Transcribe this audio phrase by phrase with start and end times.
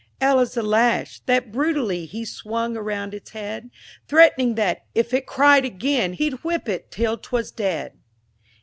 [0.19, 3.69] L is the Lash, that brutally He swung around its head,
[4.07, 7.99] Threatening that "if it cried again, He'd whip it till 'twas dead."